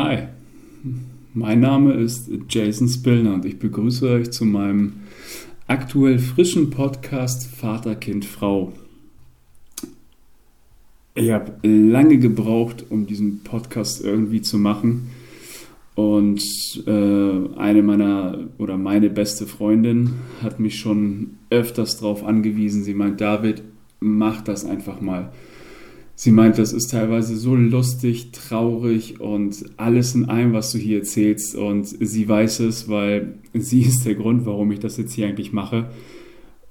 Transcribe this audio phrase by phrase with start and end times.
[0.00, 0.28] Hi,
[1.34, 4.92] mein Name ist Jason Spillner und ich begrüße euch zu meinem
[5.66, 8.74] aktuell frischen Podcast Vater, Kind, Frau.
[11.16, 15.10] Ich habe lange gebraucht, um diesen Podcast irgendwie zu machen.
[15.96, 16.44] Und
[16.86, 20.10] äh, eine meiner oder meine beste Freundin
[20.40, 22.84] hat mich schon öfters darauf angewiesen.
[22.84, 23.64] Sie meint, David,
[23.98, 25.32] mach das einfach mal.
[26.20, 30.98] Sie meint, das ist teilweise so lustig, traurig und alles in allem, was du hier
[30.98, 31.54] erzählst.
[31.54, 35.52] Und sie weiß es, weil sie ist der Grund, warum ich das jetzt hier eigentlich
[35.52, 35.90] mache.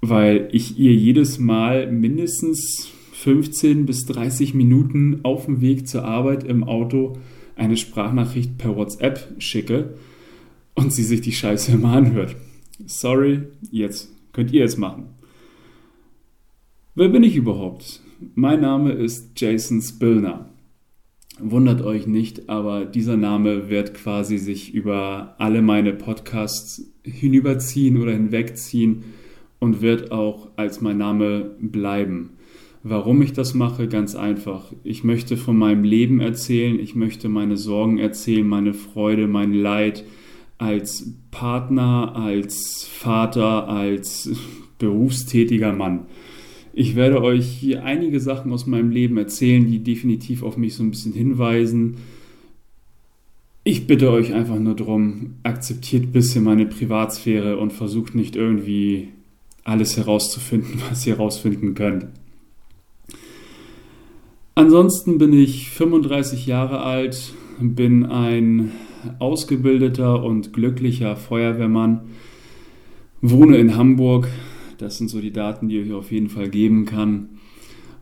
[0.00, 6.42] Weil ich ihr jedes Mal mindestens 15 bis 30 Minuten auf dem Weg zur Arbeit
[6.42, 7.16] im Auto
[7.54, 9.94] eine Sprachnachricht per WhatsApp schicke
[10.74, 12.34] und sie sich die Scheiße immer anhört.
[12.86, 15.04] Sorry, jetzt könnt ihr es machen.
[16.96, 18.00] Wer bin ich überhaupt?
[18.34, 20.48] Mein Name ist Jason Spillner.
[21.38, 28.12] Wundert euch nicht, aber dieser Name wird quasi sich über alle meine Podcasts hinüberziehen oder
[28.12, 29.04] hinwegziehen
[29.58, 32.30] und wird auch als mein Name bleiben.
[32.82, 33.86] Warum ich das mache?
[33.86, 34.72] Ganz einfach.
[34.82, 40.04] Ich möchte von meinem Leben erzählen, ich möchte meine Sorgen erzählen, meine Freude, mein Leid
[40.56, 44.30] als Partner, als Vater, als
[44.78, 46.06] berufstätiger Mann.
[46.78, 50.82] Ich werde euch hier einige Sachen aus meinem Leben erzählen, die definitiv auf mich so
[50.82, 51.96] ein bisschen hinweisen.
[53.64, 59.08] Ich bitte euch einfach nur darum, akzeptiert ein bisschen meine Privatsphäre und versucht nicht irgendwie
[59.64, 62.08] alles herauszufinden, was ihr herausfinden könnt.
[64.54, 68.72] Ansonsten bin ich 35 Jahre alt, bin ein
[69.18, 72.02] ausgebildeter und glücklicher Feuerwehrmann,
[73.22, 74.28] wohne in Hamburg,
[74.78, 77.30] das sind so die Daten, die ich auf jeden Fall geben kann.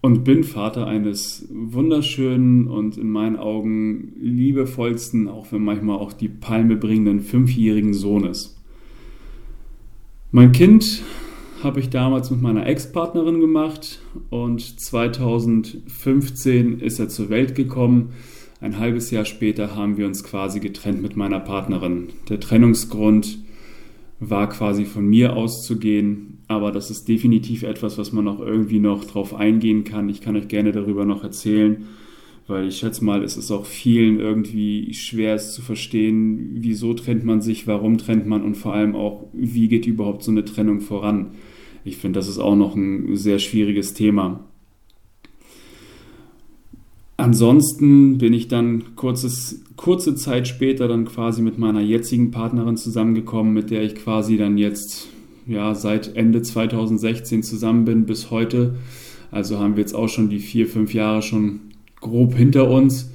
[0.00, 6.28] Und bin Vater eines wunderschönen und in meinen Augen liebevollsten, auch wenn manchmal auch die
[6.28, 8.62] Palme bringenden fünfjährigen Sohnes.
[10.30, 11.02] Mein Kind
[11.64, 14.00] habe ich damals mit meiner Ex-Partnerin gemacht
[14.30, 18.10] und 2015 ist er zur Welt gekommen.
[18.60, 22.08] Ein halbes Jahr später haben wir uns quasi getrennt mit meiner Partnerin.
[22.28, 23.38] Der Trennungsgrund
[24.20, 29.04] war quasi von mir auszugehen, aber das ist definitiv etwas, was man auch irgendwie noch
[29.04, 30.08] drauf eingehen kann.
[30.08, 31.86] Ich kann euch gerne darüber noch erzählen,
[32.46, 37.24] weil ich schätze mal, es ist auch vielen irgendwie schwer es zu verstehen, wieso trennt
[37.24, 40.80] man sich, warum trennt man und vor allem auch, wie geht überhaupt so eine Trennung
[40.80, 41.32] voran.
[41.84, 44.48] Ich finde, das ist auch noch ein sehr schwieriges Thema.
[47.18, 53.52] Ansonsten bin ich dann kurzes, kurze Zeit später dann quasi mit meiner jetzigen Partnerin zusammengekommen,
[53.52, 55.08] mit der ich quasi dann jetzt
[55.44, 58.76] ja seit Ende 2016 zusammen bin bis heute.
[59.32, 61.58] Also haben wir jetzt auch schon die vier, fünf Jahre schon
[62.00, 63.10] grob hinter uns.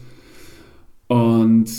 [1.07, 1.71] Und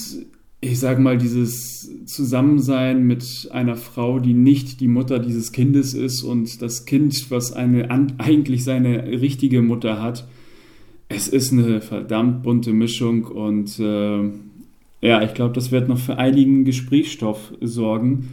[0.62, 6.22] ich sage mal, dieses Zusammensein mit einer Frau, die nicht die Mutter dieses Kindes ist
[6.22, 10.26] und das Kind, was eine eigentlich seine richtige Mutter hat,
[11.08, 14.30] es ist eine verdammt bunte Mischung und äh,
[15.00, 18.30] ja, ich glaube, das wird noch für einigen Gesprächsstoff sorgen.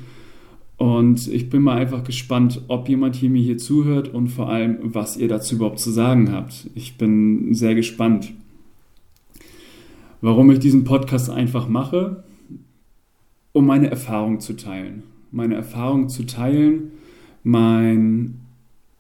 [0.78, 4.80] Und ich bin mal einfach gespannt, ob jemand hier mir hier zuhört und vor allem,
[4.82, 6.70] was ihr dazu überhaupt zu sagen habt.
[6.74, 8.34] Ich bin sehr gespannt.
[10.22, 12.24] Warum ich diesen Podcast einfach mache?
[13.52, 15.04] Um meine Erfahrung zu teilen.
[15.30, 16.92] Meine Erfahrung zu teilen,
[17.44, 18.40] mein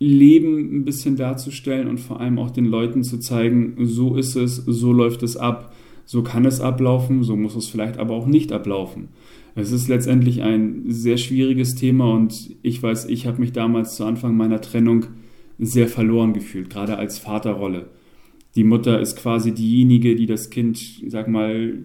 [0.03, 4.55] Leben ein bisschen darzustellen und vor allem auch den Leuten zu zeigen, so ist es,
[4.55, 5.75] so läuft es ab,
[6.05, 9.09] so kann es ablaufen, so muss es vielleicht aber auch nicht ablaufen.
[9.53, 14.03] Es ist letztendlich ein sehr schwieriges Thema und ich weiß, ich habe mich damals zu
[14.03, 15.05] Anfang meiner Trennung
[15.59, 17.89] sehr verloren gefühlt, gerade als Vaterrolle.
[18.55, 20.79] Die Mutter ist quasi diejenige, die das Kind,
[21.09, 21.75] sag mal,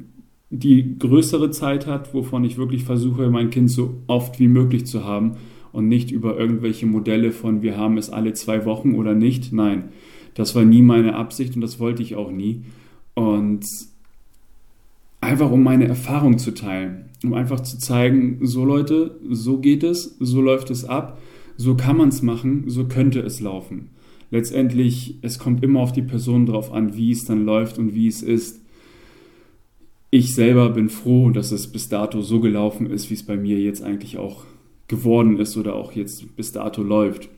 [0.48, 5.04] die größere Zeit hat, wovon ich wirklich versuche, mein Kind so oft wie möglich zu
[5.04, 5.36] haben
[5.76, 9.52] und nicht über irgendwelche Modelle von wir haben es alle zwei Wochen oder nicht.
[9.52, 9.90] Nein,
[10.32, 12.62] das war nie meine Absicht und das wollte ich auch nie.
[13.14, 13.66] Und
[15.20, 20.16] einfach um meine Erfahrung zu teilen, um einfach zu zeigen, so Leute, so geht es,
[20.18, 21.18] so läuft es ab,
[21.58, 23.90] so kann man es machen, so könnte es laufen.
[24.30, 28.08] Letztendlich, es kommt immer auf die Person drauf an, wie es dann läuft und wie
[28.08, 28.62] es ist.
[30.10, 33.58] Ich selber bin froh, dass es bis dato so gelaufen ist, wie es bei mir
[33.58, 34.44] jetzt eigentlich auch
[34.88, 37.28] geworden ist oder auch jetzt bis dato läuft.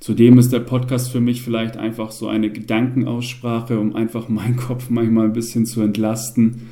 [0.00, 4.88] Zudem ist der Podcast für mich vielleicht einfach so eine Gedankenaussprache, um einfach meinen Kopf
[4.88, 6.68] manchmal ein bisschen zu entlasten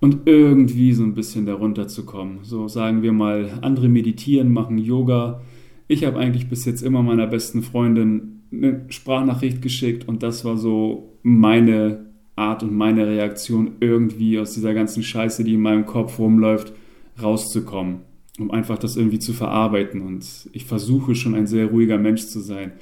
[0.00, 2.40] und irgendwie so ein bisschen darunter zu kommen.
[2.42, 5.40] So sagen wir mal, andere meditieren, machen Yoga.
[5.86, 10.56] Ich habe eigentlich bis jetzt immer meiner besten Freundin eine Sprachnachricht geschickt und das war
[10.56, 12.06] so meine
[12.36, 16.72] Art und meine Reaktion irgendwie aus dieser ganzen Scheiße, die in meinem Kopf rumläuft,
[17.20, 18.00] rauszukommen,
[18.38, 20.00] um einfach das irgendwie zu verarbeiten.
[20.00, 22.72] Und ich versuche schon ein sehr ruhiger Mensch zu sein.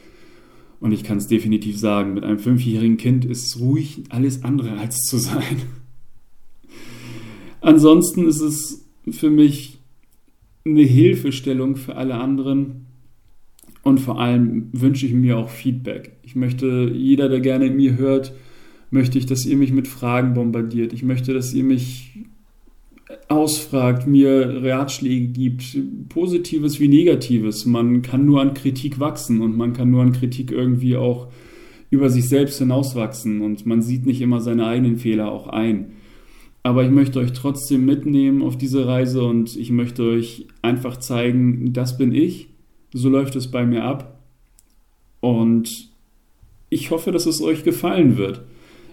[0.79, 4.99] Und ich kann es definitiv sagen, mit einem fünfjährigen Kind ist ruhig alles andere als
[4.99, 5.63] zu sein.
[7.61, 9.79] Ansonsten ist es für mich
[10.65, 12.87] eine Hilfestellung für alle anderen.
[13.83, 16.17] Und vor allem wünsche ich mir auch Feedback.
[16.23, 18.35] Ich möchte, jeder, der gerne in mir hört,
[18.91, 20.93] möchte ich, dass ihr mich mit Fragen bombardiert.
[20.93, 22.27] Ich möchte, dass ihr mich
[23.29, 25.77] ausfragt, mir Ratschläge gibt,
[26.09, 27.67] Positives wie Negatives.
[27.67, 31.29] Man kann nur an Kritik wachsen und man kann nur an Kritik irgendwie auch
[31.91, 35.93] über sich selbst hinauswachsen und man sieht nicht immer seine eigenen Fehler auch ein.
[36.63, 41.73] Aber ich möchte euch trotzdem mitnehmen auf diese Reise und ich möchte euch einfach zeigen,
[41.73, 42.49] das bin ich,
[42.93, 44.21] so läuft es bei mir ab
[45.21, 45.91] und
[46.69, 48.43] ich hoffe, dass es euch gefallen wird.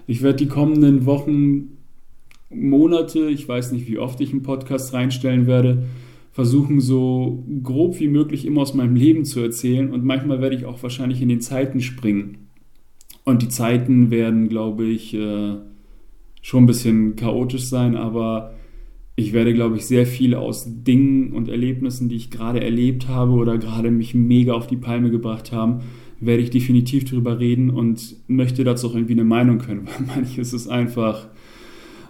[0.05, 1.77] Ich werde die kommenden Wochen,
[2.55, 5.85] Monate, ich weiß nicht, wie oft ich einen Podcast reinstellen werde,
[6.31, 10.65] versuchen so grob wie möglich immer aus meinem Leben zu erzählen und manchmal werde ich
[10.65, 12.47] auch wahrscheinlich in den Zeiten springen.
[13.23, 15.55] Und die Zeiten werden, glaube ich, äh,
[16.41, 18.53] schon ein bisschen chaotisch sein, aber
[19.15, 23.33] ich werde, glaube ich, sehr viel aus Dingen und Erlebnissen, die ich gerade erlebt habe
[23.33, 25.81] oder gerade mich mega auf die Palme gebracht haben,
[26.19, 30.53] werde ich definitiv darüber reden und möchte dazu auch irgendwie eine Meinung können, weil manches
[30.53, 31.27] ist einfach,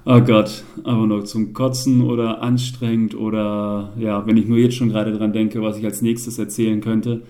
[0.05, 4.89] oh Gott, aber nur zum Kotzen oder anstrengend oder ja, wenn ich nur jetzt schon
[4.89, 7.21] gerade dran denke, was ich als nächstes erzählen könnte,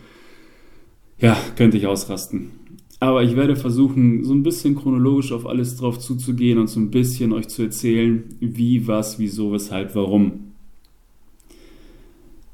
[1.20, 2.52] ja, könnte ich ausrasten.
[3.00, 6.90] Aber ich werde versuchen, so ein bisschen chronologisch auf alles drauf zuzugehen und so ein
[6.90, 10.54] bisschen euch zu erzählen, wie, was, wieso, weshalb, warum.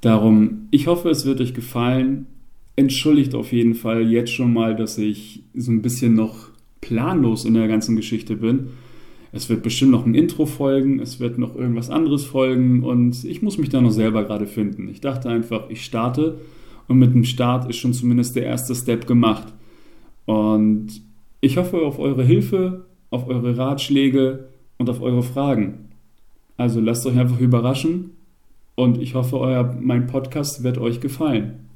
[0.01, 2.25] Darum, ich hoffe, es wird euch gefallen.
[2.75, 6.49] Entschuldigt auf jeden Fall jetzt schon mal, dass ich so ein bisschen noch
[6.81, 8.69] planlos in der ganzen Geschichte bin.
[9.31, 13.41] Es wird bestimmt noch ein Intro folgen, es wird noch irgendwas anderes folgen und ich
[13.41, 14.87] muss mich da noch selber gerade finden.
[14.87, 16.39] Ich dachte einfach, ich starte
[16.87, 19.53] und mit dem Start ist schon zumindest der erste Step gemacht.
[20.25, 21.01] Und
[21.41, 25.89] ich hoffe auf eure Hilfe, auf eure Ratschläge und auf eure Fragen.
[26.57, 28.11] Also lasst euch einfach überraschen
[28.75, 31.68] und ich hoffe, euer, mein Podcast wird euch gefallen.